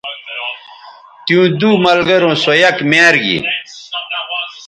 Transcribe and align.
تیوں 1.25 1.47
دو 1.59 1.69
ملگروں 1.83 2.35
سو 2.43 2.51
یک 2.63 2.77
میار 2.89 3.15
گی 3.23 3.37